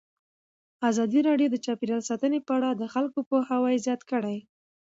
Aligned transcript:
ازادي 0.89 1.19
راډیو 1.29 1.47
د 1.51 1.57
چاپیریال 1.65 2.01
ساتنه 2.09 2.37
په 2.47 2.51
اړه 2.57 2.69
د 2.75 2.83
خلکو 2.93 3.19
پوهاوی 3.29 3.75
زیات 3.85 4.01
کړی. 4.11 4.37